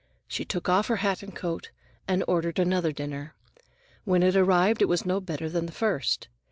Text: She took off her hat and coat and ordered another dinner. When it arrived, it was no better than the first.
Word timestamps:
She 0.27 0.45
took 0.45 0.67
off 0.67 0.87
her 0.87 0.95
hat 1.05 1.21
and 1.21 1.35
coat 1.35 1.69
and 2.07 2.23
ordered 2.27 2.57
another 2.57 2.91
dinner. 2.91 3.35
When 4.03 4.23
it 4.23 4.35
arrived, 4.35 4.81
it 4.81 4.87
was 4.89 5.05
no 5.05 5.19
better 5.21 5.47
than 5.47 5.67
the 5.67 5.71
first. 5.71 6.27